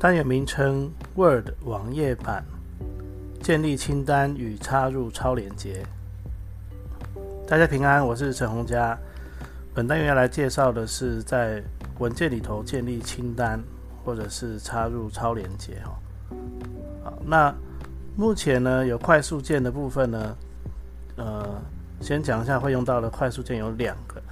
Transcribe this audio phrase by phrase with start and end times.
[0.00, 2.44] 单元名称：Word 网页版，
[3.42, 5.84] 建立清单与插入超连接。
[7.48, 8.96] 大家平安，我是陈洪佳。
[9.74, 11.60] 本单元要来介绍的是在
[11.98, 13.60] 文件里头建立清单，
[14.04, 15.82] 或者是插入超连接。
[15.84, 15.98] 哈，
[17.02, 17.52] 好，那
[18.14, 20.36] 目前呢有快速键的部分呢，
[21.16, 21.60] 呃，
[22.00, 24.22] 先讲一下会用到的快速键有两个。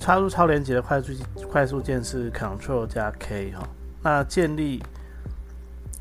[0.00, 1.12] 插入超连接的快速
[1.48, 3.62] 快速键是 Ctrl 加 K 哈。
[4.02, 4.82] 那建立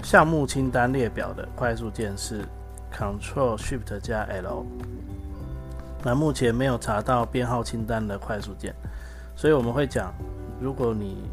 [0.03, 2.45] 项目清单列表的快速键是
[2.93, 4.65] Ctrl Shift 加 L。
[6.03, 8.73] 那目前没有查到编号清单的快速键，
[9.35, 10.13] 所以我们会讲，
[10.61, 11.27] 如果你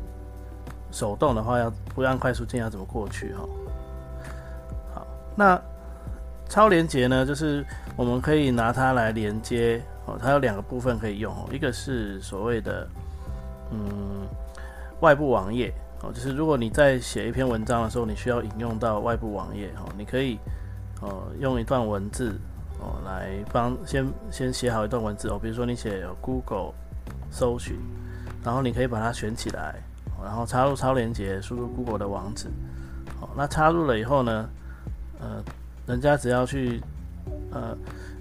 [0.90, 3.42] 手动的话，要不按快速键要怎么过去哈？
[4.94, 5.06] 好，
[5.36, 5.60] 那
[6.48, 12.88] 超连接呢，就是我们可以拿它来连接哦，它有两个部分可以用哦，一个是所谓的
[13.70, 14.26] 嗯
[15.00, 15.72] 外部网页。
[16.04, 20.38] 哦，就是如果你在写一篇文章的时候，你需要引用到外部网页，哦，你可以，
[21.00, 21.08] 呃，
[21.40, 22.38] 用一段文字，
[22.78, 26.74] 哦，来帮先先写好一段文字哦，比如说你写 Google
[27.30, 27.78] 搜寻，
[28.44, 29.76] 然后你可以把它选起来，
[30.22, 32.48] 然后插入超连接，输入 Google 的网址，
[33.22, 34.46] 哦，那插入了以后呢，
[35.18, 35.42] 呃，
[35.86, 36.82] 人家只要去，
[37.50, 37.74] 呃，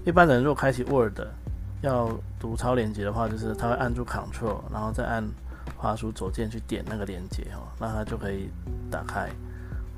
[0.06, 1.20] 一般人如果开启 Word
[1.82, 2.08] 要
[2.40, 5.22] 读超连接的话，就是他会按住 Ctrl，然后再按。
[5.76, 8.48] 滑鼠左键去点那个连接哦，那它就可以
[8.90, 9.28] 打开。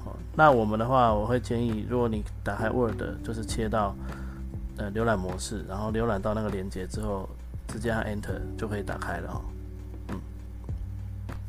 [0.04, 3.94] 哦，那我们的话，我会建议，如果你打开 Word，就是切到
[4.76, 7.28] 呃浏览模式，然后浏览到那个连接之后，
[7.66, 9.40] 直接按 Enter 就可以打开了哦。
[10.08, 10.20] 嗯，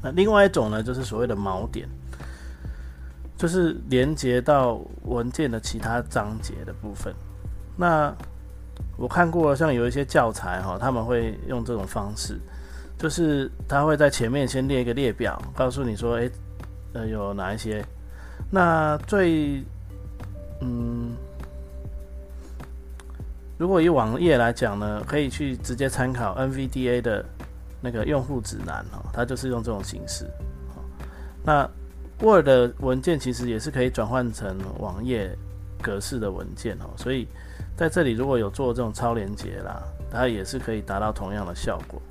[0.01, 1.87] 那另外一种呢，就是所谓的锚点，
[3.37, 7.13] 就是连接到文件的其他章节的部分。
[7.75, 8.13] 那
[8.97, 12.39] 我看过像有一些教材哈，他们会用这种方式。
[12.97, 16.31] 就是他会在前面先列一个列表，告诉你说，诶，
[16.93, 17.85] 呃，有哪一些？
[18.49, 19.63] 那最，
[20.61, 21.15] 嗯，
[23.57, 27.23] 如果以网页来讲呢，可以去直接参考 NVDA 的
[27.81, 30.25] 那个用户指南哦，它就是用这种形式。
[31.43, 31.69] 那
[32.19, 35.37] Word 文件其实也是可以转换成网页
[35.81, 37.27] 格式的文件哦，所以
[37.75, 42.01] 在这里如果有做这种超连接啦，它也是可以达到同样的效果。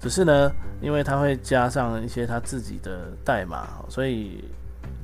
[0.00, 0.50] 只是呢，
[0.80, 4.42] 因为它会加上一些它自己的代码，所以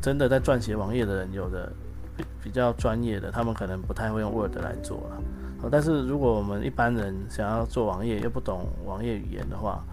[0.01, 1.71] 真的在撰写网页的人，有的
[2.17, 5.69] 比比较专业的，他们可能不太会用 Word 来做了。
[5.71, 9.84] 但是如果我们一般人想要做网页又不懂网页语言的话，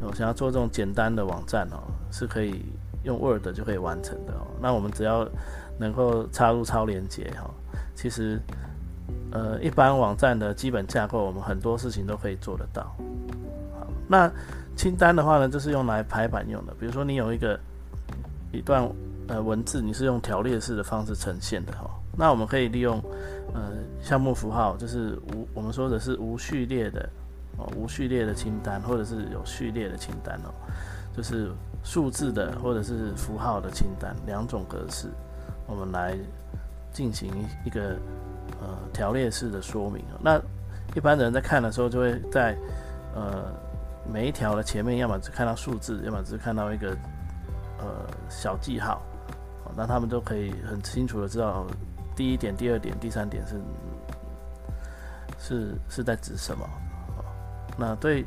[0.00, 1.82] 我想要做这种简单的网站哦，
[2.12, 2.66] 是可以
[3.02, 4.46] 用 Word 就可以完成的哦。
[4.60, 5.26] 那我们只要
[5.78, 7.50] 能够插入超连接哈，
[7.94, 8.38] 其实
[9.32, 12.94] 呃一般网站的基本架构，我们很多事情都可以做得到。
[14.08, 14.30] 那
[14.76, 16.74] 清单的话呢，就是用来排版用的。
[16.78, 17.58] 比如说，你有一个
[18.52, 18.86] 一段
[19.26, 21.90] 呃文字，你是用条列式的方式呈现的哈。
[22.16, 23.02] 那我们可以利用
[23.54, 23.72] 呃
[24.02, 27.08] 项目符号，就是无我们说的是无序列的
[27.56, 30.52] 哦，无序列的清单，或者是有序列的清单哦，
[31.16, 31.50] 就是
[31.82, 35.08] 数字的或者是符号的清单两种格式，
[35.66, 36.14] 我们来
[36.92, 37.30] 进行
[37.64, 37.96] 一个
[38.60, 40.04] 呃条列式的说明。
[40.22, 40.38] 那
[40.94, 42.54] 一般人在看的时候，就会在
[43.14, 43.64] 呃。
[44.12, 46.96] 每一条的前面，要么只看到数字，要么只看到一个
[47.78, 49.02] 呃小记号，
[49.76, 51.66] 那他们都可以很清楚的知道
[52.14, 53.60] 第一点、第二点、第三点是
[55.38, 56.68] 是是在指什么。
[57.76, 58.24] 那对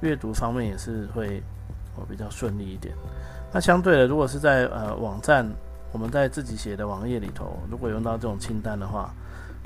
[0.00, 1.42] 阅读方面也是会
[1.96, 2.94] 哦比较顺利一点。
[3.52, 5.46] 那相对的，如果是在呃网站，
[5.92, 9.14] 我们在自己写的网页里头，如果用到这种清单的话，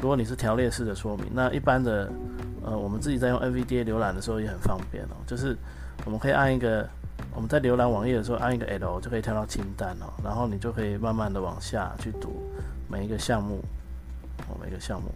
[0.00, 2.10] 如果你是条列式的说明，那一般的。
[2.68, 5.56] 呃，我们自己在用 NVDA 浏览的时候也很方便哦，就是
[6.04, 6.84] 我们可以按一个，
[7.32, 12.42] 我们在浏览网页的时候按一个 L 就可以跳到清单哦，然后你就可以慢慢的往下去读
[12.90, 13.62] 每一个项目，
[14.48, 15.12] 哦，每个项目。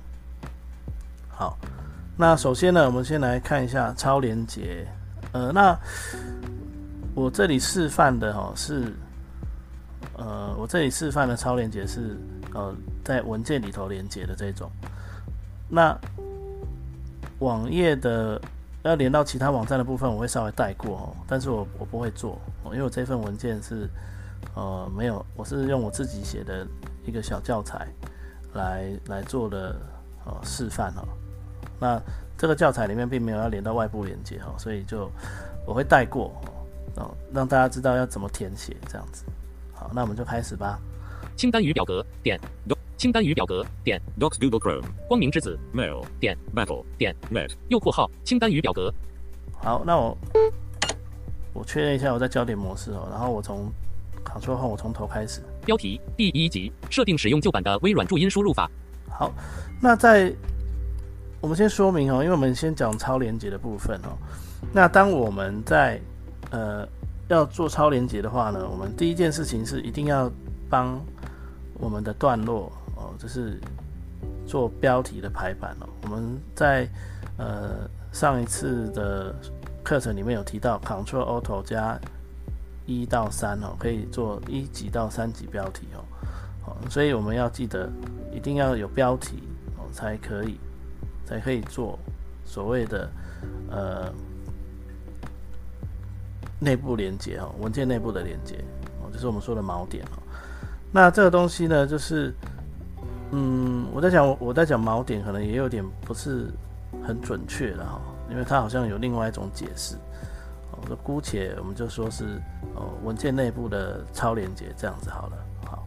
[1.28, 1.58] 好，
[2.16, 4.86] 那首先呢，我们先来看一下超连接，
[5.32, 5.76] 呃，那
[7.16, 8.92] 我这里示范的哈是，
[10.16, 12.16] 呃，我这里示范的超连接是
[12.54, 12.72] 呃
[13.04, 14.70] 在文件里头连接的这种，
[15.68, 15.96] 那。
[17.40, 18.38] 网页的
[18.82, 23.88] 要连到其他网站的部分，我会稍微带过哦，但是我我不会做，因为我这份文件是
[24.54, 26.66] 呃没有，我是用我自己写的
[27.06, 27.88] 一个小教材
[28.52, 29.74] 来来做的
[30.26, 31.08] 呃示范哦。
[31.80, 31.98] 那
[32.36, 35.10] 这个教材里面并没有要连到外部连接哈，所以就
[35.66, 36.30] 我会带过
[36.96, 39.24] 哦，让大家知道要怎么填写这样子。
[39.72, 40.78] 好，那我们就开始吧。
[41.36, 42.38] 清单与表格点。
[43.00, 48.92] 清单与表格点 Docs Google Chrome 光明之子 Mail 点 Battle 点 Net 右括号清单与表格。
[49.54, 50.18] 好，那我
[51.54, 53.72] 我确认一下我在焦点模式哦，然后我从
[54.22, 55.40] Ctrl 后我从头开始。
[55.64, 58.70] 标题第一集设定使用旧版的微软注音输入法。
[59.08, 59.32] 好，
[59.80, 60.30] 那在
[61.40, 64.12] 我们先说明哦，因为我们先讲超连接的部分哦。
[64.74, 65.98] 那当我们在
[66.50, 66.86] 呃
[67.28, 70.30] 要做超连接的话呢，我们第一件事情是一定要
[70.68, 71.00] 帮
[71.78, 72.70] 我们的段落。
[73.00, 73.58] 哦，这是
[74.46, 75.88] 做标题的排版哦。
[76.02, 76.86] 我们在
[77.38, 79.34] 呃上一次的
[79.82, 81.98] 课程里面有提到，Ctrl Alt 加
[82.84, 86.04] 一到三哦，可以做一级到三级标题哦。
[86.62, 87.88] 好，所以我们要记得
[88.30, 89.42] 一定要有标题
[89.78, 90.60] 哦，才可以
[91.24, 91.98] 才可以做
[92.44, 93.10] 所谓的
[93.70, 94.12] 呃
[96.58, 98.62] 内部连接哦，文件内部的连接
[99.02, 100.18] 哦，就是我们说的锚点哦。
[100.92, 102.34] 那这个东西呢，就是。
[103.32, 106.48] 嗯，我在讲，我在讲锚点，可能也有点不是
[107.06, 108.00] 很准确的哈，
[108.30, 109.96] 因为它好像有另外一种解释。
[110.72, 112.40] 我说姑且我们就说是
[112.74, 115.36] 哦，文件内部的超连接这样子好了。
[115.66, 115.86] 好，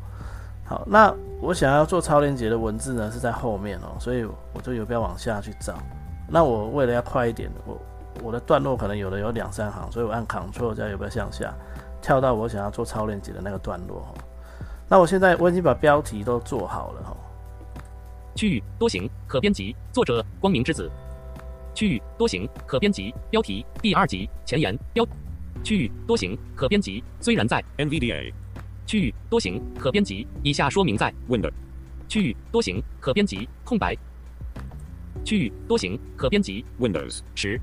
[0.63, 4.24] 好，那我想要做超连接的文字呢是在后面哦，所以
[4.54, 5.74] 我就有必要往下去找。
[6.30, 7.78] 那我为了要快一点，我
[8.22, 11.54] 我的段落可能有的有两三行，所以我按 Ctrl 加有没有向下
[12.01, 14.06] 跳到我想要做超连接的那个段落。
[14.88, 17.18] 那我现在我已经把标题都做好了哈。
[18.35, 20.89] 区域多行可编辑，作者光明之子。
[21.74, 25.06] 区域多行可编辑，标题第二集前言标。
[25.63, 28.33] 区域多行可编辑，虽然在 NVDA。
[28.85, 31.53] 区域多行可编辑，以下说明在 Windows。
[32.07, 33.95] 区域多行可编辑空白。
[35.24, 37.59] 区域多行可编辑 Windows 十。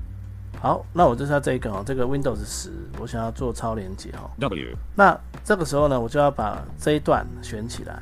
[0.59, 4.29] 好，那我就是要这个哦，这个 Windows 十，我想要做超连接哈。
[4.39, 4.75] W。
[4.95, 8.01] 那这个时候呢，我就要把这一段选起来。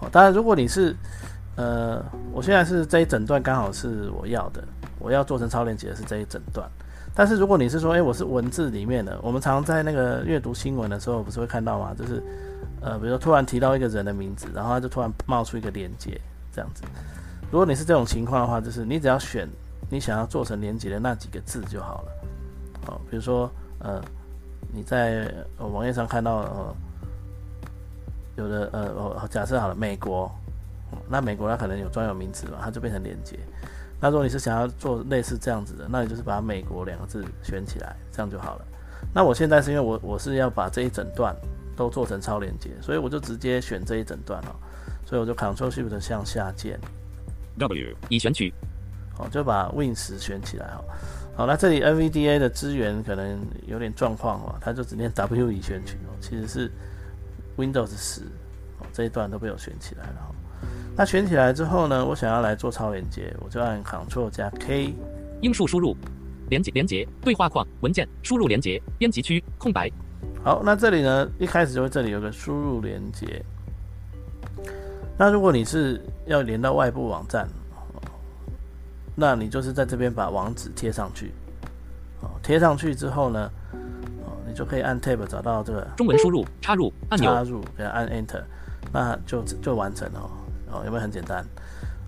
[0.00, 0.96] 哦，当然如果你是
[1.60, 2.02] 呃，
[2.32, 4.64] 我现在是这一整段刚好是我要的，
[4.98, 6.66] 我要做成超链接的是这一整段。
[7.14, 11.94] 但是如果你是说，哎，我是文字里面的，我们常在那个阅读新闻的时候，不是会看到吗？
[11.98, 12.22] 就是，
[12.80, 16.18] 呃，比如说突然提到一个人的名字，然后他就突然冒出一个连接
[16.50, 16.82] 这样子。
[17.50, 19.46] 如果你是这种情况的话，就是你只要选
[19.90, 22.12] 你想要做成连接的那几个字就好了。
[22.86, 24.00] 好，比如说，呃，
[24.72, 26.74] 你在网页上看到，呃，
[28.36, 30.30] 有的，呃，假设好了，美国。
[31.08, 33.38] 那美国它可能有专有名词嘛，它就变成连接。
[34.00, 38.64] 那如果你是想要做类似这样子的，那你就是把“美国”两个字选起来，这样就好了。
[39.12, 41.36] 那我现在是因为我我是要把这一整段
[41.76, 44.56] 都做成超连接，所以我就直接选这一整段哦。
[45.04, 46.78] 所以我就 Ctrl Shift 向下键
[47.58, 48.54] W 已选取，
[49.16, 50.84] 好就把 Win 十选起来哦。
[51.36, 56.70] 好，那这里 NVDA 的资源可能有点状况哦，它就只念 W 已选取哦，其实是
[57.58, 58.22] Windows 十
[58.78, 60.34] 哦这一段都被我选起来了。
[61.00, 62.04] 那选起来之后呢？
[62.04, 64.94] 我想要来做超连接，我就按 Ctrl 加 K，
[65.40, 65.96] 英数输入，
[66.50, 69.90] 连接连接对话框文件输入连接编辑区空白。
[70.44, 73.42] 好，那这里呢，一开始就会这里有个输入连接。
[75.16, 77.48] 那如果你是要连到外部网站，
[79.14, 81.32] 那你就是在这边把网址贴上去。
[82.20, 83.50] 哦，贴上去之后呢，
[84.26, 88.42] 哦，你就可以按 Tab 找到这个中文输入插入按钮，插入给它按 Enter，
[88.92, 90.30] 那就就完成了。
[90.72, 91.44] 哦，有没有很简单？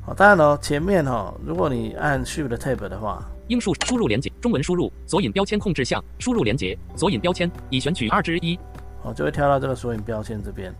[0.04, 8.58] 好，当然了，前面哈，如果你按 Shift Tab 的话，英数输入连接，中文输入索引标签控制项，输入连接，索引标签已选取二之一，
[9.04, 10.74] 哦，就会跳到这个索引标签这边。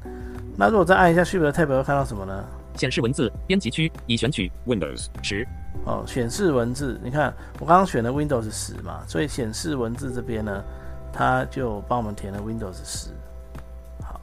[0.57, 2.45] 那如果再按一下 Shift Tab，会看到什么呢？
[2.75, 5.47] 显示文字编辑区已选取 Windows 十。
[5.85, 10.65] 哦，显示文字，你看我刚刚选的 Windows 十嘛，所以显示文字这边呢，
[11.13, 13.11] 它就帮我们填了 Windows 十。
[14.03, 14.21] 好，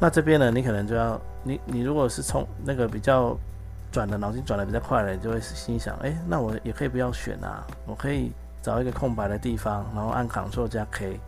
[0.00, 1.20] 那这边呢，你可能就要。
[1.46, 3.38] 你你如果是从那个比较
[3.92, 11.20] 转的脑筋转的比较快的，你就会心想，哎，那我也可以不要选啊，我可以找一个空白的地方，然后按 Ctrl 加 K，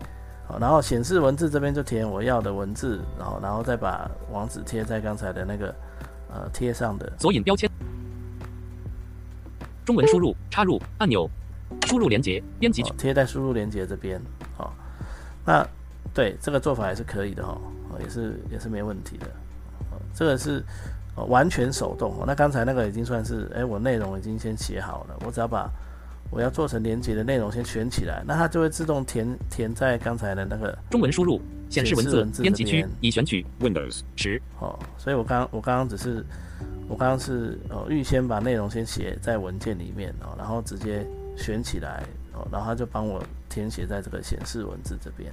[0.48, 5.72] 好，然后显示文字这边就填我要的文字，然后然后再把网址贴在刚才的那个
[6.32, 7.70] 呃贴上的索引标签，
[9.84, 11.30] 中文输入插入按钮，
[11.86, 14.20] 输入连接编辑贴在输入连接这边，
[14.56, 14.74] 好，
[15.46, 15.64] 那
[16.12, 17.56] 对这个做法也是可以的哦，
[18.00, 19.26] 也是也是没问题的。
[20.18, 20.60] 这个是
[21.28, 22.24] 完全手动哦。
[22.26, 25.70] 那刚才那个已经算是，哎，我内容已经先写好了，我只要把
[26.28, 34.00] 我要做成连接的内容先选起来，那它就会自动填填在刚才的那个中文输入显示文字显示文字编辑区已选取 Windows.
[34.16, 36.26] 十哦，所以我刚我刚刚只是
[36.88, 41.06] 我刚刚是哦预先把内容先写在文件里面哦，然后直接
[41.36, 45.32] 选起来哦，然后它就帮我填写在这个显示文字这边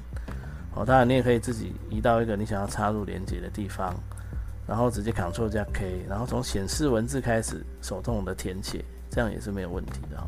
[0.76, 0.86] 哦。
[0.86, 3.96] 当然你也可以自己移到一个你想要插入连接的地方，
[4.68, 10.28] 然后直接 Ctrl 加 K，然后从显示文字开始手动的填写，这样也是没有问题的哈。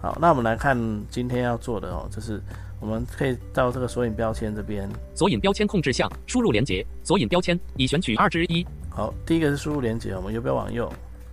[0.00, 0.76] 好，那我们来看
[1.10, 2.40] 今天要做的哦，就是
[2.80, 10.88] 我们可以到这个索引标签这边索引标签控制项输入连接索引标签已选取二之一好，第一个是输入连接，我们右边往右，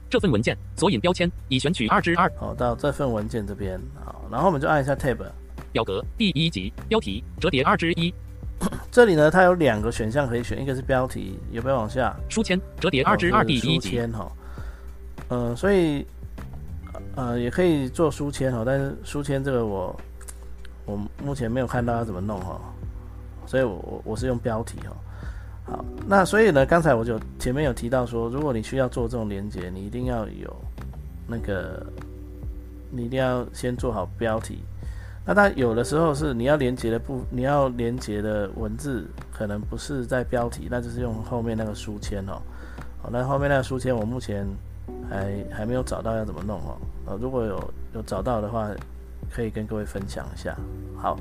[0.10, 5.18] 这份文件索引标签已选取二之二好，到这份文件这边，好，然后我们就按一下 Tab。
[5.72, 8.12] 表格第一级标题折叠二之一
[8.92, 14.32] 这里呢，它有两个选项可以选，一个是标题，有没有往下，书签折叠二至二第一书级签哈，
[15.28, 16.06] 呃，所以
[17.16, 19.96] 呃也可以做书签哈，但是书签这个我
[20.86, 22.60] 我目前没有看到要怎么弄哈，
[23.46, 24.96] 所以我我我是用标题哈。
[25.68, 30.56] 好，那所以呢，刚才我就前面有提到说，如果你需要做这种连接，你一定要有
[31.28, 31.84] 那个，
[32.92, 34.60] 你一定要先做好标题。
[35.26, 42.40] 那它有的时候是你要连接的部，你要连接的文字可能不是在标题，那就是用后面那个书签哦。
[43.02, 44.48] 好，那后面那个书签我目前
[45.10, 46.78] 还还没有找到要怎么弄哦。
[47.08, 48.70] 呃，如果有有找到的话，
[49.32, 50.56] 可以跟各位分享一下。
[50.96, 51.18] 好，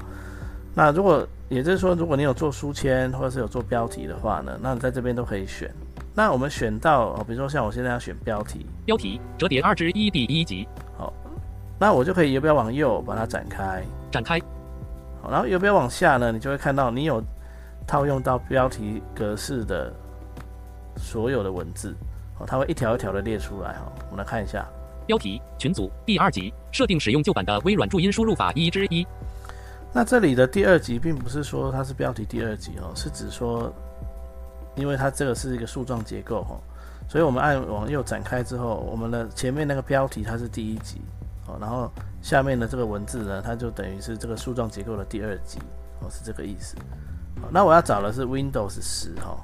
[0.75, 5.71] 那如果也就是说，如果你有做书签或者是有做标题的话呢，那你在这边都可以选。
[6.15, 10.69] 那我们选到，哦比如说像我现在要选标题，标题折叠二之一第一集
[11.85, 13.85] 那我就可以右边往右把它展开。
[14.11, 14.41] 展开
[15.21, 17.23] 好，然后右边往下呢，你就会看到你有
[17.87, 19.93] 套用到标题格式的
[20.97, 21.95] 所有的文字，
[22.39, 23.93] 哦，它会一条一条的列出来哈。
[24.11, 24.67] 我们来看一下，
[25.07, 29.07] 标题群组第二级设定使用旧版的微软注音输入法一之一
[29.93, 33.71] 那这里的第二级并不是说它是标题第二级哦，是指说，
[34.75, 36.57] 因为它这个是一个树状结构哦，
[37.11, 41.03] 所以我们按往右展开之后，我们的前面那个标题它是第一级
[41.47, 41.91] 哦，然后
[42.23, 45.59] 下面的这个文字呢，它就等于是这个树状结构的第二级
[46.01, 46.77] 哦，是这个意思。
[47.41, 49.37] 好，那我要找的是 Windows 十哈。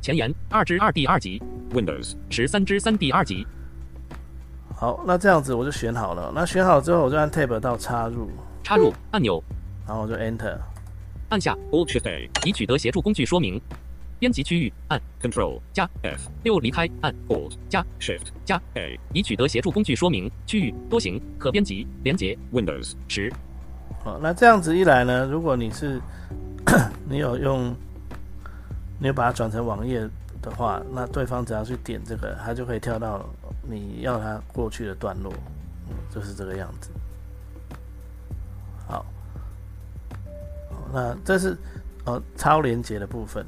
[0.00, 2.14] 前言二之二第二级 Windows.
[2.30, 3.46] 十三之三第二级
[4.76, 6.30] 好，那这样子我就选好了。
[6.32, 8.30] 那选好之后，我就按 Tab 到插入，
[8.62, 9.42] 插入按钮
[9.86, 10.56] 然后我就 Enter。
[11.30, 12.30] 按下 Alt Shift A.
[12.46, 13.60] 已取得协助工具说明
[14.18, 15.60] 编辑区域按 Control.
[15.72, 16.28] 加 F.
[16.42, 17.52] 六离开按 Alt.
[17.68, 18.26] 加 Shift.
[18.44, 18.98] 加 A.
[19.12, 22.94] 已取得协助工具说明区域多行可编辑连接 Windows.
[23.08, 23.32] 十
[24.04, 26.00] 好，那这样子一来呢，如果你是
[27.08, 27.74] 你有用，
[28.98, 30.00] 你有把它转成网页
[30.42, 33.28] 的话，那对方只要去点这个，他就可以跳到
[33.62, 35.32] 你要他过去的段落，
[36.10, 36.90] 就是这个样子。
[38.86, 39.04] 好，
[40.70, 41.56] 好那这是
[42.04, 43.44] 呃超连接的部分。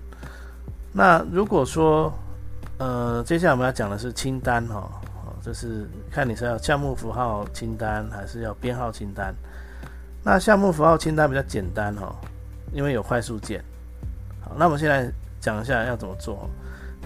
[0.92, 2.12] 那如果说
[2.78, 4.90] 呃，接下来我们要讲的是清单哈、
[5.24, 9.34] 哦，就是看你是要项目符号清单还是要编号清单。
[10.24, 12.14] 那项目符号清单比较简单哈、哦，
[12.72, 13.62] 因为有快速键。
[14.40, 16.48] 好，那我们现在讲一下要怎么做、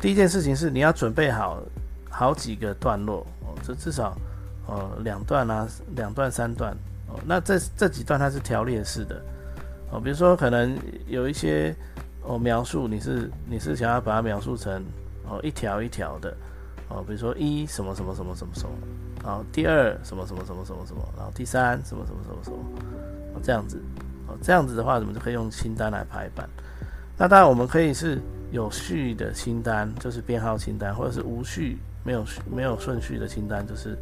[0.01, 1.61] 第一件事情是你要准备好
[2.09, 4.17] 好几个段落哦，这至少
[4.69, 6.73] 呃两段啊，两段三段
[7.09, 7.19] 哦。
[7.27, 9.21] 那这这几段它是条列式的
[9.91, 11.75] 哦，比如说可能有一些
[12.25, 14.83] 哦描述你是你是想要把它描述成
[15.29, 16.35] 哦一条一条的
[16.89, 18.71] 哦，比如说一什么什么什么什么什么，
[19.25, 22.57] 然后第二什么什么什么什么什么，然后第三什么什么什么什么，
[23.35, 23.81] 哦这样子
[24.27, 26.49] 哦这样子的话，我们就可以用清单来排版。
[27.17, 28.21] 那当然我们可以是
[28.53, 33.97] 有序的清单，就是编号清单，或者是无序没有序没有顺序的清单，就是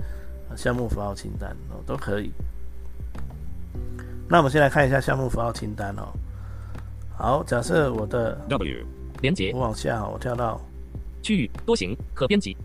[0.57, 2.33] 项目符号清单哦，都可以。
[4.29, 6.09] 那我们先来看一下项目符号清单哦。
[7.17, 8.85] 好，假设我的 W.
[9.21, 9.53] 连接。
[9.55, 10.61] 我往下，我跳到
[11.23, 12.57] 区域多行可编辑。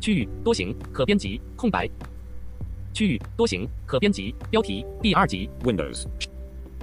[0.00, 1.88] 区域多行可编辑空白。
[2.94, 6.06] 区域多行可编辑标题第二级 Windows.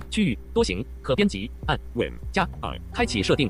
[0.10, 1.80] 区域多行可编辑按。
[1.94, 2.14] Win.
[2.32, 2.80] 加 I.
[2.94, 3.50] 开启设定。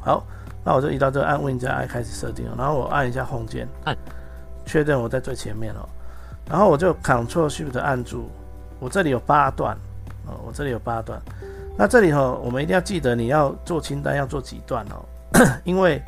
[0.00, 0.26] 好，
[0.64, 3.96] 那我就移到这个按 Win 加 I 开始设定，然后我按一下 Home 键，按。
[4.66, 5.88] 确认我在最前面哦，
[6.48, 8.28] 然后我就 Ctrl Shift 按住，
[8.80, 9.76] 我这里有八段
[10.26, 11.20] 哦，我这里有八段，
[11.76, 15.04] 那这里哈、我们一定要记得你要做清单要做几段哦，
[15.64, 16.00] 因为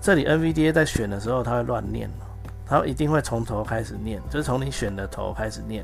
[0.00, 2.28] 这里 NVDA 在选的时候它会乱念哦，
[2.66, 5.82] 它一定会从头开始念，就是从你选的头开始念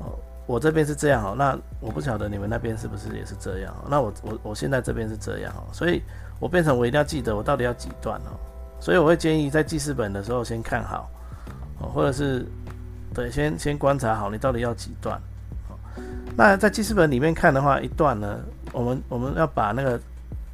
[0.00, 0.10] 哦。
[0.46, 3.86] 我这边是这样哦，那我不晓得你们那边是不是也是这样哦。
[3.88, 6.02] 那我我我现在这边是这样哦，所以
[6.40, 8.34] 我变成我一定要记得我到底要几段哦。
[8.80, 11.08] 所以我会建议在记事本的时候先看好
[11.78, 12.44] 哦，或者是
[13.14, 15.18] 对，先先观察好你到底要几段。
[16.36, 18.40] 那在记事本里面看的话，一段呢，
[18.72, 20.00] 我们我们要把那个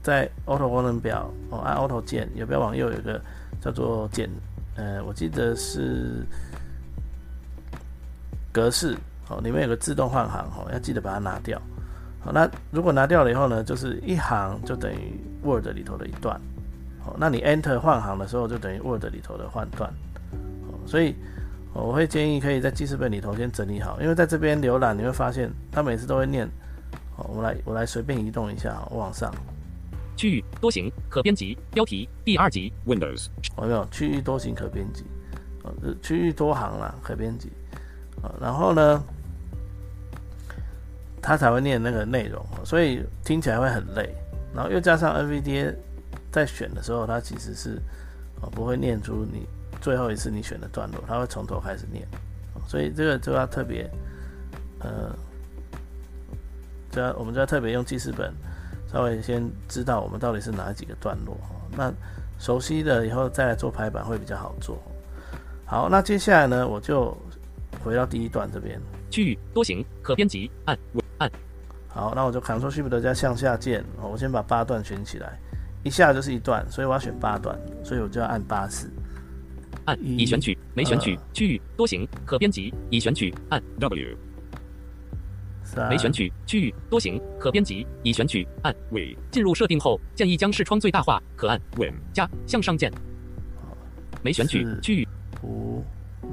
[0.03, 3.21] 在 Auto 功能表哦，按 Auto 键，有没有往右有个
[3.61, 4.29] 叫做减，
[4.77, 6.27] 呃，我记得是
[8.53, 8.97] 格式
[9.29, 11.61] 哦，里面有个自动换行哦，要记得把它拿掉。
[12.23, 16.39] 好，那如果拿掉了以后呢，就是一行就等于 Word 里头的一段。
[17.03, 19.91] 好，那你 Enter 换行的时候，就等于 Word 里头的换段。
[20.87, 21.15] 所以
[21.73, 26.49] 我会建议可以在记事本里头先整理好，因为在这边浏览你会发现，它每次都会念。
[27.17, 29.33] 好，我来我来随便移动一下，我往上。
[30.17, 33.29] 区域多行可编辑标题第二级 Windows.
[33.57, 35.05] 我没有区域多行可编辑，
[35.63, 35.73] 哦，
[36.03, 37.51] 区域多行啦可编辑。
[38.21, 39.03] 啊，然后呢，
[41.23, 44.15] 它才会念那个内容，所以听起来会很累。
[44.55, 45.75] 然后又加上 NVDA
[46.31, 47.81] 在选的时候，它其实是
[48.43, 49.47] 哦不会念出你。
[49.81, 52.07] 最后一次你选的段落，它会从头开始念，
[52.67, 53.91] 所以这个就要特别，
[54.81, 55.15] 呃，
[56.91, 58.33] 就要我们就要特别用记事本，
[58.93, 61.37] 稍微先知道我们到底是哪几个段落，
[61.77, 61.93] 那
[62.39, 64.79] 熟悉了以后再来做排版会比较好做。
[65.65, 67.17] 好，那接下来呢，我就
[67.83, 70.79] 回到第一段这边，区域多行可编辑，按
[71.19, 71.31] 按。
[71.89, 75.39] 好，那我就 Ctrl Shift 加向下键，我先把八段选起来，
[75.83, 78.91] 一下就是一段，所以我要选八段，所以我就要按八四。
[79.91, 84.17] 按已选取，没选取，区域多行可编辑已选取，按 W.
[85.89, 89.17] 没选取，区域多行可编辑已选取，按 We.
[89.33, 91.95] 进入设定后，建议将视窗最大化，可按 Win.
[92.13, 92.93] 加向上键。
[94.23, 95.09] 没选取，区域
[95.43, 95.83] 五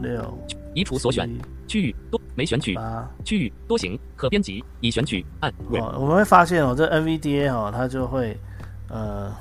[0.04, 0.38] 六
[0.76, 1.28] 移除所选
[1.68, 2.78] 区域多没选取，
[3.26, 8.38] 区域多行可编辑已选取，按.哦，我们会发现哦，这 NVDA 哦，它就会
[8.90, 9.34] 呃，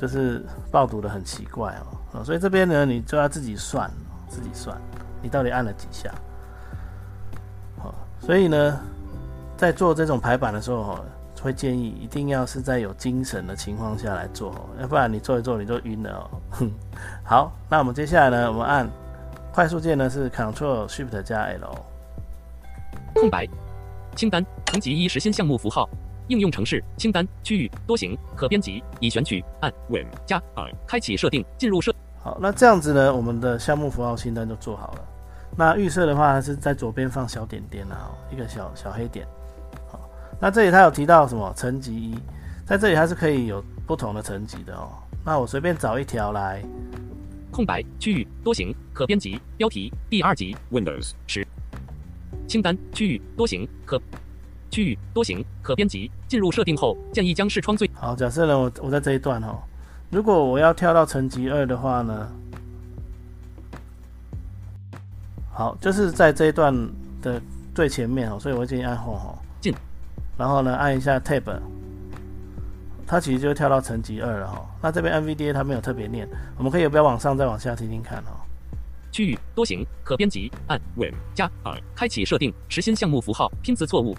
[0.00, 1.86] 就是报读的很奇怪哦。
[2.12, 3.90] 哦，所以这边呢，你就要自己算，
[4.28, 4.76] 自己算，
[5.20, 6.10] 你到底按了几下。
[7.78, 8.80] 好，所以呢，
[9.56, 11.04] 在做这种排版的时候，哦
[11.42, 16.30] 会建议一定要是在有精神的情况下来做，哦要不然你做一做你就晕了哦。
[16.50, 16.70] 哼
[17.24, 18.86] 好，那我们接下来呢，我们按
[19.50, 21.78] 快速键呢是 Ctrl Shift 加 L，
[23.14, 23.48] 空白
[24.14, 25.88] 清单层级一实新项目符号。
[26.30, 31.92] 应用程式清单区域多行可编辑已选取，按 Win 加 I 开启设定进入设。
[32.22, 35.04] 好，那这样子呢，我们的项目符号清单就做好了。
[35.56, 39.26] 那预设的话是在左边放小点点啊，一个小小黑点。
[39.90, 39.98] 好，
[40.40, 42.16] 那这里它有提到什么层级一，
[42.64, 44.88] 在这里它是可以有不同的层级的哦。
[45.24, 46.62] 那我随便找一条来，
[47.50, 51.10] 空白区域多行可编辑标题第二级 Windows.
[51.26, 51.44] 十
[52.46, 54.00] 清单区域多行可。
[54.70, 56.10] 区域多行可编辑。
[56.28, 58.14] 进入设定后，建议将视窗最好。
[58.14, 59.60] 假设呢，我我在这一段哈，
[60.10, 62.28] 如果我要跳到层级二的话呢，
[65.52, 66.72] 好，就是在这一段
[67.20, 67.42] 的
[67.74, 69.74] 最前面哦，所以我建议按 Home 哈进，
[70.38, 71.58] 然后呢按一下 Tab，
[73.08, 74.64] 它其实就跳到层级二了哈。
[74.80, 78.38] 那这边 NVDA 它没有特别念，我们可以不要往上再往下听听看哦。
[79.10, 84.16] 区域多行可编辑，按 Win 加 R 开启设定实心项目符号拼字错误。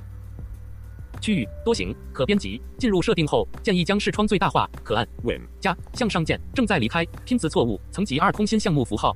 [1.21, 2.61] 区域多行可编辑。
[2.77, 6.37] 进入设定后，建议将视窗最大化，可按 Win 加向上键。
[6.53, 7.79] 正在离开，拼词错误。
[7.91, 9.15] 层级二空心项目符号。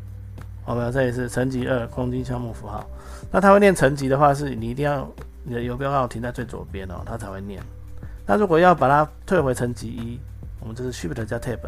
[0.64, 2.90] 好，没有，这里是层级二空心项目符号。
[3.32, 5.12] 那它会念层级的话，是你一定要
[5.44, 7.62] 你的游标号停在最左边哦，它才会念。
[8.26, 10.20] 那如果要把它退回层级一，
[10.60, 11.60] 我们就是 Shift 加 Tab。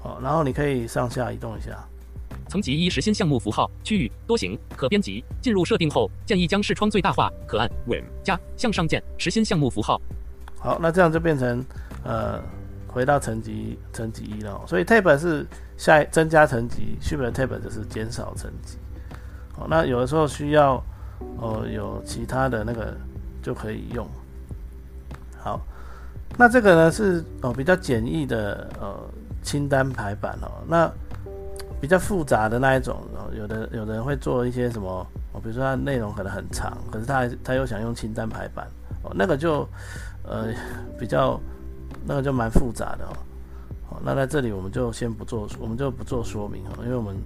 [0.00, 1.86] 好，然后你可以上下移动一下。
[2.48, 5.24] 层级一实心项目符号区域多行可编辑。
[5.40, 9.02] 进入设定后，建议将视窗最大化，可按 Win 加向上键。
[9.16, 10.00] 实心项目符号。
[10.58, 11.64] 好，那这样就变成
[12.02, 12.42] 呃
[12.88, 14.60] 回到层级层级一了。
[14.66, 18.78] 所以 Tab 是下增加层级，Shift Tab 就是减少层级。
[19.52, 20.82] 好，那有的时候需要
[21.38, 22.96] 哦有其他的那个
[23.42, 24.08] 就可以用。
[25.38, 25.60] 好，
[26.36, 28.98] 那这个呢是哦比较简易的呃
[29.42, 30.50] 清单排版哦。
[30.66, 30.90] 那
[31.80, 33.00] 比较复杂的那一种，
[33.36, 38.66] 有的有的人会做一些什么，哦，比如说它内容可能很长，可是他他又想用清单排版，
[39.02, 39.68] 哦，那个就
[40.24, 40.48] 呃
[40.98, 41.40] 比较
[42.04, 43.12] 那个就蛮复杂的哦。
[43.88, 47.16] 好，那在这里我们就先不做，我们就不做说明哦，因为我们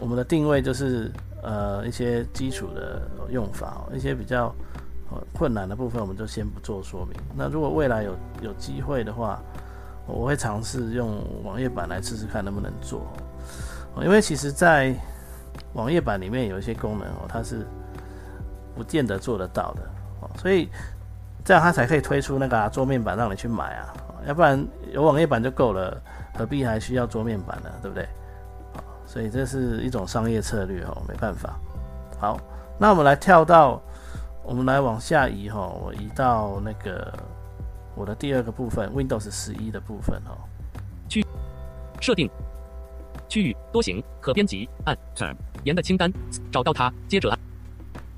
[0.00, 1.10] 我们的定位就是
[1.42, 4.54] 呃一些基础的用法，一些比较
[5.34, 7.18] 困难的部分我们就先不做说明。
[7.36, 9.42] 那如果未来有有机会的话，
[10.06, 13.06] 我会尝试用网页版来试试看能不能做。
[14.02, 14.94] 因为其实，在
[15.74, 17.66] 网页版里面有一些功能哦，它是
[18.74, 19.82] 不见得做得到的
[20.20, 20.68] 哦，所以
[21.44, 23.92] 这样它才可以推出那个桌面版让你去买啊，
[24.26, 26.00] 要不然有网页版就够了，
[26.34, 27.70] 何必还需要桌面版呢？
[27.82, 28.04] 对不对？
[28.74, 31.60] 哦所以这是一种商业策略哦，没办法。
[32.18, 32.40] 好，
[32.78, 33.78] 那我们来跳到，
[34.42, 37.12] 我们来往下移哈，我移到那个
[37.94, 40.32] 我的第二个部分，Windows 十一的部分哦。
[41.08, 41.26] 去
[42.00, 42.30] 设定
[43.32, 45.34] 区域多行可编辑按 Tab.
[45.64, 46.12] 沿的清单
[46.50, 47.38] 找到它，接着按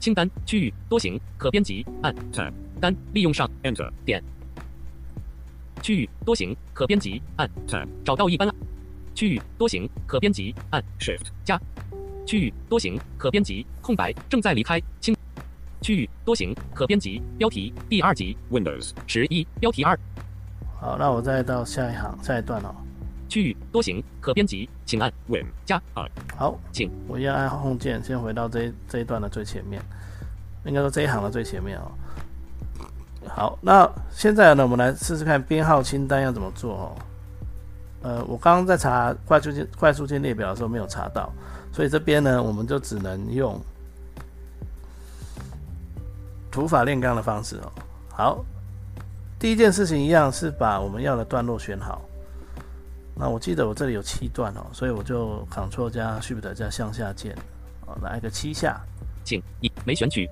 [0.01, 2.53] 清单区域多行可编辑按 Tab.
[2.81, 3.89] 单利用上 Enter.
[4.05, 4.21] 点
[5.81, 7.87] 区域多行可编辑按 Tab.
[8.05, 8.53] 找到一般
[9.15, 11.27] 区域多行可编辑按 Shift.
[11.45, 11.61] 加
[12.27, 15.17] 区域多行可编辑空白正在离开清
[15.81, 18.91] 区域多行可编辑标题第二级 Windows.
[19.07, 19.97] 十一标题二
[20.81, 22.75] 好，那我再到下一行下一段哦。
[23.35, 25.45] 区域多行可编辑请按 Win.
[25.65, 29.83] 加 R 好，请我要按 Home 键，先回到这这一段的最前面，
[30.65, 31.91] 应该说这一行的最前面哦。
[33.27, 36.97] 好，那现在呢，我们来试试看编号清单要怎么做哦。
[38.03, 41.29] 呃，我刚刚在查快速键快速键列表的时候没有查到，
[41.73, 43.61] 所以这边呢，我们就只能用
[46.53, 47.73] 土法炼钢的方式哦。
[48.11, 48.45] 好，
[49.41, 52.01] 第一件事情一样是把我们要的段落选好。
[53.17, 57.37] 那我记得我这里有七段哦，所以我就 Ctrl 加 Shift 加向下键，
[57.87, 58.81] 哦，来一个七下，
[59.23, 60.29] 请一没选取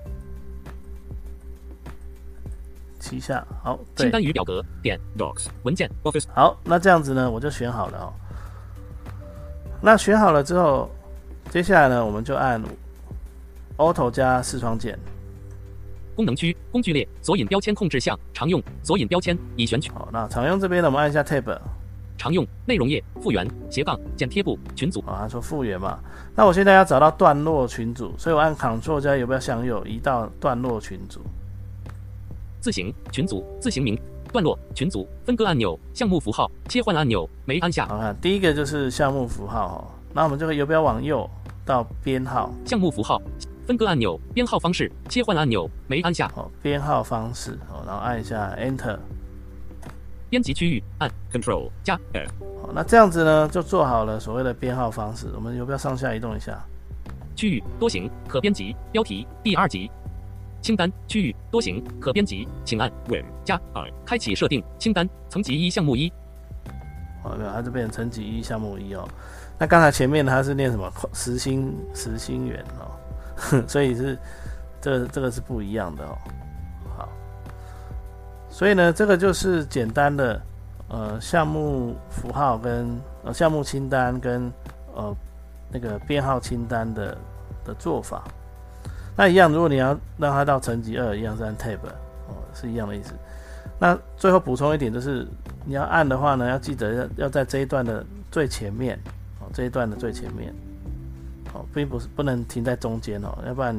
[2.99, 5.47] 七下，好，对，清单与表格点 Docs.
[5.63, 6.25] 文件 Office.
[6.33, 8.13] 好，那这样子呢，我就选好了哦。
[9.81, 10.89] 那选好了之后，
[11.49, 12.61] 接下来呢，我们就按
[13.77, 14.97] Auto 加视窗键，
[16.15, 21.59] 功能区工具列索引标签控制项常用索引标签已选取好，那常用这边呢，我们按一下 Tab，
[22.23, 25.99] 常用内容页复原斜杠剪贴簿群组啊，它说复原嘛。
[26.33, 31.19] 那我现在要找到段落群组，所以我按 Ctrl 加游标向右移到段落群组。
[32.61, 33.99] 字形群组字形名
[34.31, 39.77] 段落群组分割按钮项目符号切换按钮没按下好看，第一个就是项目符号哦，
[40.13, 41.29] 那我们这个游标往右
[41.65, 43.21] 到编号，项目符号
[43.67, 48.97] 分割按钮编号方式切换按钮没按下哦，编号方式哦，然后按一下 Enter。
[50.33, 51.69] 编辑区域按 Control.
[51.83, 52.31] 加 F.
[52.59, 55.27] 好，那这样子呢，就做好了所谓的编号方式。
[55.35, 56.59] 我们游标上下移动一下，
[57.35, 59.91] 区域多行可编辑标题第二级
[60.59, 63.23] 清单区域多行可编辑请按 Win.
[63.45, 63.91] 加 I.
[64.03, 66.11] 开启设定清单层级一项目一
[67.23, 69.07] 哦，没有，它就变成层级一项目一哦。
[69.59, 74.17] 那刚才前面它是念什么实心实心圆哦， 所以是
[74.81, 76.17] 这这个是不一样的哦。
[78.53, 80.39] 所以呢，这个就是简单的
[80.87, 82.87] 呃项目符号跟
[83.23, 84.53] 呃项目清单跟
[84.93, 85.11] 呃
[85.71, 87.17] 那个编号清单的
[87.65, 88.23] 的做法。
[89.17, 91.79] 那一样，如果你要让它到层级二，一样是按 Tab
[92.27, 93.13] 哦，是一样的意思。
[93.79, 95.25] 那最后补充一点，就是
[95.65, 98.99] 你要按的话呢，要记得要要在这一段的最前面
[99.39, 100.53] 哦，这一段的最前面
[101.55, 103.75] 哦，并不是不能停在中间哦，要不然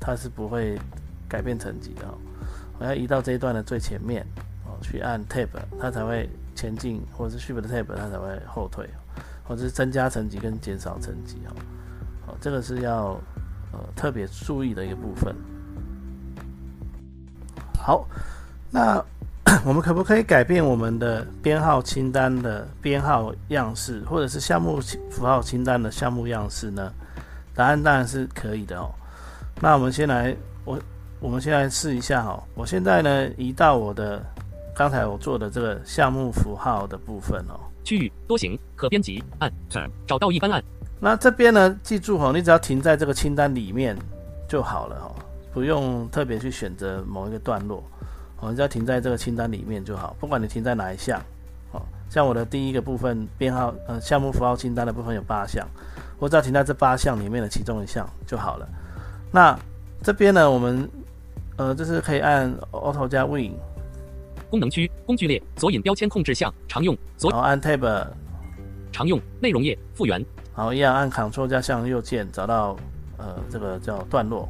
[0.00, 0.78] 它是不会
[1.28, 2.14] 改变层级的哦。
[2.78, 4.26] 我要移到这一段的最前面
[4.64, 5.48] 哦，去按 Tab，
[5.80, 8.88] 它才会前进，或者是 Shift Tab，它才会后退，
[9.44, 11.52] 或者是增加层级跟减少层级哦。
[12.26, 13.20] 哦，这个是要
[13.72, 15.34] 呃特别注意的一个部分。
[17.78, 18.08] 好，
[18.70, 19.04] 那
[19.64, 26.92] 我们可不可以改变我们的编号清单的编号样式，或者是项目符号清单的项目样式呢？
[27.54, 28.90] 答案当然是可以的哦。
[29.60, 30.34] 那我们先来，
[31.24, 32.38] 我们先来试一下哈。
[32.54, 34.22] 我现在呢移到我的
[34.76, 37.58] 刚才我做的这个项目符号的部分哦。
[37.82, 40.62] 区域多行可编辑按 t 找到一般按
[41.00, 43.96] 那这边呢，记住哈，你只要停在这个清单里面
[44.46, 45.14] 就好了哈，
[45.50, 47.82] 不用特别去选择某一个段落，
[48.40, 51.18] 我们只要停在这个清单里面就好，不管你停在哪一项，
[51.72, 55.66] 哦，像我的第一个部分编号呃项目符号清单的部分有八项，
[56.18, 58.68] 我只要停在这八项里面的其中一项就好了。
[59.32, 59.58] 那
[60.02, 60.88] 这边呢，我们
[61.56, 63.52] 呃这是可以按 Auto 加 Win，
[64.50, 68.06] 功能区工具列索引标签控制项常用索然后按 Tab，
[68.92, 70.24] 常用内容页复原。
[70.56, 72.76] 然后一样按 Ctrl 加向右键找到
[73.18, 74.48] 呃这个叫段落。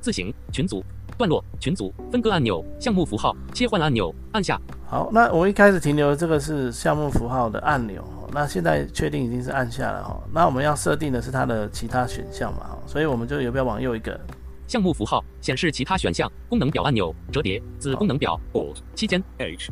[0.00, 0.84] 字形群组
[1.18, 4.60] 段落群组分割按钮项目符号切换按钮按下。
[4.86, 10.16] 好，那我一开始停留的这个是项目符号的按钮，哦那现在确定已经是按下了哈。
[10.32, 14.20] 那我们要设定的是它的其他选项嘛，哈所以我们就有必要往右一个，
[14.66, 18.76] 项目符号显示其他选项功能表按钮折叠子功能表 Alt.
[18.94, 19.70] 期间 H.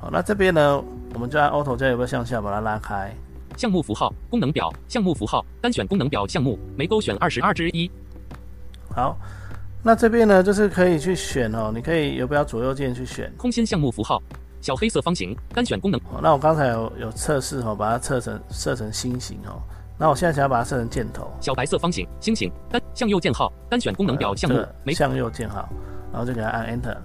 [0.00, 0.82] 好，那这边呢，
[1.14, 3.14] 我们就按 Auto 加游标向下把它拉开。
[3.56, 7.90] 项目符号功能表项目符号单选功能表项目没勾选二十二之一
[8.94, 9.18] 好，
[9.82, 13.32] 那这边呢就是可以去选哦，你可以游标左右键去选。
[13.36, 14.22] 空心项目符号
[14.60, 19.60] 小黑色方形单选功能好，那我刚才有有测试哦，把它测成设成心形哦，
[20.00, 25.68] 那我现在想要把它设成箭头，小白色方形星形单向右键号单选功能表项目没向右键号，
[26.12, 26.96] 然后就给它按 Enter。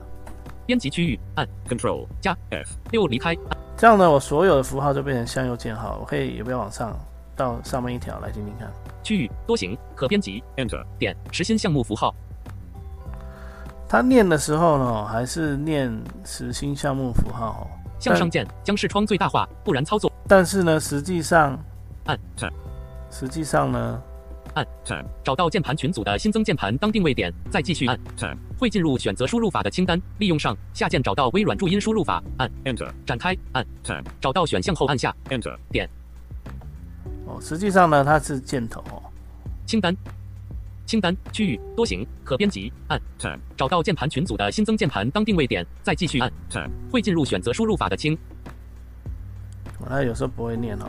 [0.65, 2.05] 编辑区域按 Control.
[2.21, 2.69] 加 F.
[2.91, 3.35] 六离开
[3.75, 5.97] 这样呢，我所有的符号就变成向右键号。
[5.99, 6.97] 我可以也不要往上
[7.35, 8.71] 到上面一条来听听看？
[9.01, 10.81] 区域多行可编辑 Enter.
[10.99, 12.13] 点实心项目符号
[13.89, 15.91] 它念的时候呢，还是念
[16.23, 17.67] 实心项目符号哦，
[17.99, 21.59] 向上键将视窗最大化，不然操作但是呢，实际上
[22.05, 22.17] 按.
[23.13, 24.01] 实际上呢，
[24.55, 25.05] 按 Tab.
[25.23, 28.35] 找到键盘群组的新增键盘当定位点，再继续按 Tab.
[28.57, 32.91] 会进入选择输入法的清单，利用上下键找到微软注音输入法，按 Enter.
[33.05, 34.03] 展开按 Tab.
[34.19, 35.55] 找到选项后按下 Enter.
[35.69, 35.87] 点
[37.27, 39.03] 哦，实际上呢，它是箭头哦。
[39.67, 39.95] 清单
[40.87, 43.37] 清单区域多行可编辑按 Tab.
[43.55, 46.67] 找到键盘群组的新增键盘当定位点，再继续按 Tab.
[46.91, 48.17] 会进入选择输入法的清
[49.79, 50.87] 哦它有时候不会念哦。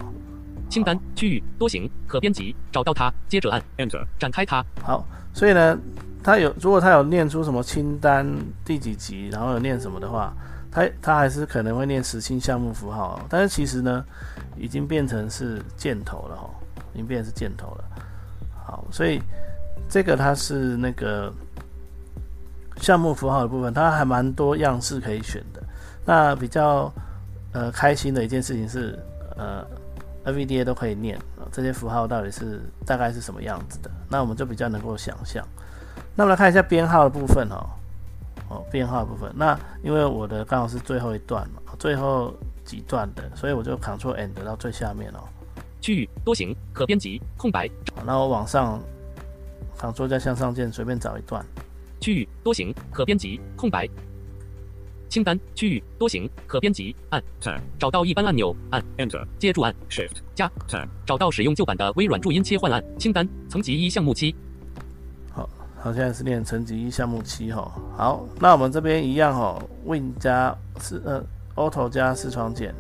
[0.69, 4.05] 清单区域多行可编辑找到它，接着按 Enter.
[4.19, 5.79] 展开它好，所以呢，
[6.23, 8.27] 它有如果它有念出什么清单
[8.65, 10.33] 第几集，然后有念什么的话，
[10.71, 14.05] 它它还是可能会念实心项目符号、哦，但是其实呢，
[14.57, 16.51] 已经变成是箭头了哦，
[16.93, 17.85] 已经变成是箭头了。
[18.67, 19.21] 好，所以
[19.89, 21.33] 这个它是那个
[22.79, 25.63] 项目符号的部分，它还蛮多样式可以选的。
[26.05, 26.93] 那比较
[27.53, 28.99] 呃开心的一件事情是，
[29.37, 29.65] 呃
[30.25, 35.47] ，NVDA 都可以念啊、这些符号到底是大概是什么样子的，那我们就比较能够想象。
[36.17, 37.67] 那我们来看一下编号的部分哦，
[38.49, 39.33] 哦，编号的部分。
[39.35, 42.33] 那因为我的刚好是最后一段嘛，最后
[42.65, 45.25] 几段的，所以我就 Ctrl N 到最下面哦。
[45.81, 48.81] 区域多行可编辑空白好那我往上
[49.79, 51.45] Ctrl 加向上键随便找一段，
[52.01, 53.87] 区域多行可编辑空白
[55.15, 57.61] 清单区域多行可编辑按 Tab.
[57.79, 59.25] 找到一般按钮按 Enter.
[59.39, 60.17] 接住按 Shift.
[60.35, 60.89] 加 Tab.
[61.07, 64.35] 找到使用旧版的微软注音切换按清单层级一项目七
[65.31, 65.49] 好，
[65.79, 67.71] 好，现在是练层级一项目七哈。
[67.97, 71.25] 好，那我们这边一样哈，Win 加四呃
[71.55, 72.75] Auto 加视窗键，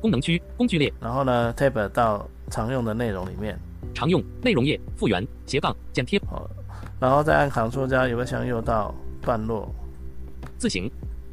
[0.00, 3.58] 功能区工具列然后呢 Tab 到常用的内容里面，
[3.92, 6.48] 常用内容页复原斜杠剪贴好，
[6.98, 9.70] 然后再按 Ctrl 加有个向右到段落，
[10.56, 10.90] 字形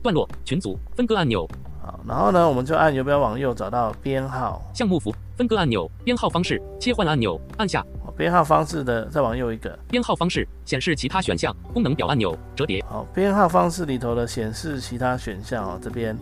[0.07, 1.45] 段落群组分割按钮。
[1.83, 7.85] 好，然后呢我们就按游标往右找到编号，项目符分割按钮编号方式切换按钮按下。
[8.05, 12.81] 好编号方式的再往右一个，编号方式显示其他选项功能表按钮折叠。
[12.89, 16.17] 好，编号方式里头的显示其他选项哦这边，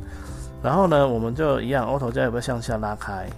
[0.64, 3.30] 然后呢我们就一样 Auto 加有个向下拉开，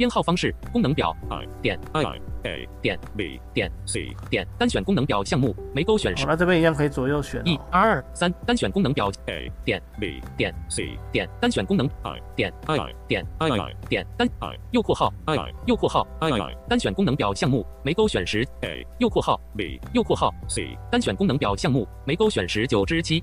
[0.00, 1.46] 编号方式功能表 I.
[1.60, 2.04] 点 I.
[2.44, 2.66] A.
[2.80, 3.38] 点 B.
[3.52, 4.16] 点 C.
[4.30, 9.52] 点单选功能表项目没勾选好，时那这边一样可以左右选一哦，二二三单选功能表 A.
[9.62, 10.22] 点 B.
[10.38, 10.96] 点 C.
[11.12, 12.18] 点单选功能 I.
[12.34, 12.78] 点 I.
[13.06, 13.50] 点 I.
[13.50, 13.76] I.
[13.90, 14.58] 点单 I.
[14.70, 15.36] 右括号 I.
[15.36, 15.52] I.
[15.66, 16.30] 右括号 I.
[16.30, 16.56] I.
[16.66, 18.82] 单选功能表项目没勾选时 A.
[19.00, 19.78] 右括号 B.
[19.92, 20.78] 右括号 C.
[20.90, 23.22] 单选功能表项目没勾选时九之七，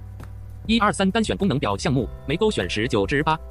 [0.67, 3.41] 一二三单选功能表项目没勾选时九之八，好，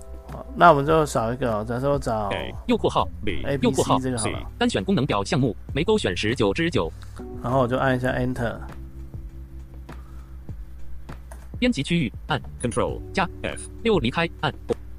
[0.54, 2.30] 那我们就少一个哦，假设我找
[2.66, 3.42] 右括号 B.
[3.60, 6.90] 右括号这个好 C 了，单选功能表项目没勾选十九之九，
[7.42, 8.56] 然后我就按一下 Enter。
[11.58, 13.00] 编辑区域按 Control.
[13.12, 13.70] 加 F.
[13.82, 14.52] 六离开按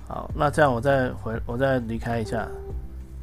[0.07, 2.47] 好，那这样我再回，我再离开一下。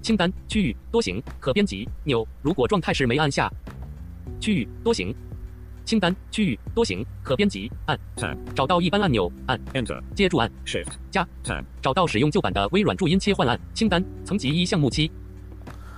[0.03, 3.51] 清单区域多行可编辑钮，如果状态是没按下，
[4.39, 5.15] 区域多行
[5.85, 8.37] 清单区域多行可编辑按 Tab.
[8.55, 10.01] 找到一般按钮按 Enter.
[10.15, 10.93] 接住按 Shift.
[11.11, 11.65] 加 Tab.
[11.83, 15.11] 找到使用旧版的微软注音切换按清单层级一项目七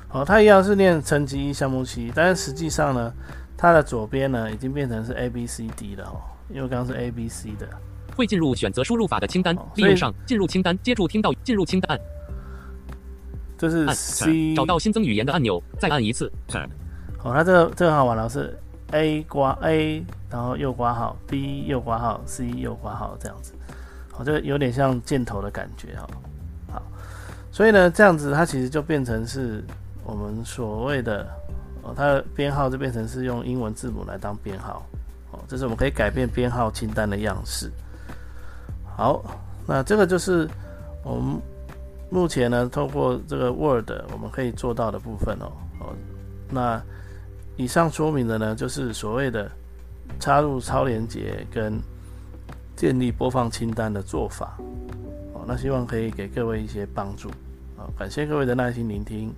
[0.08, 3.12] 好，它一样是念层级一项目七，但是实际上呢，
[3.56, 7.68] 它的左边呢已经变成是 A B C D 了哦，因为刚刚是 A B C 的。
[8.16, 12.06] 会进入选择输入法的清单哦，所以利用上进入清单接住听到进入清单按
[13.58, 16.32] 这是按 C，找到新增语言的按钮，再按一次.
[17.18, 18.58] 好，它这个这个很好玩了，是
[18.92, 23.52] A 刮 A，然后右挂号，B 右挂号，C 右挂号这样子，
[24.12, 26.08] 好，这个有点像箭头的感觉哈。
[26.72, 26.82] 好，
[27.50, 29.64] 所以呢，这样子它其实就变成是
[30.04, 31.26] 我们所谓的
[31.82, 34.86] 哦，它的编号就变成是用英文字母来当编号，
[35.32, 37.70] 哦，这是我们可以改变编号清单的样式。
[38.96, 39.22] 好，
[39.66, 40.48] 那这个就是
[41.02, 41.40] 我们
[42.08, 45.50] 目前呢，通过这个 Word 我们可以做到的部分哦。
[45.80, 45.92] 哦，
[46.48, 46.80] 那
[47.56, 49.50] 以上说明的呢，就是所谓的
[50.20, 51.80] 插入超连接跟
[52.76, 54.58] 建立播放清单的做法。
[55.32, 57.30] 哦，那希望可以给各位一些帮助。
[57.76, 59.32] 好，感谢各位的耐心聆听。